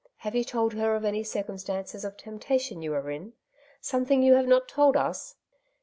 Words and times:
Have 0.25 0.33
you 0.33 0.43
told 0.43 0.73
her 0.73 0.95
of 0.95 1.05
any 1.05 1.23
circumstances 1.23 2.03
of 2.03 2.17
tempta 2.17 2.59
tion 2.59 2.81
you 2.81 2.91
are 2.95 3.11
in? 3.11 3.33
something 3.81 4.23
you 4.23 4.33
have 4.33 4.47
not 4.47 4.67
told 4.67 4.97
us 4.97 5.35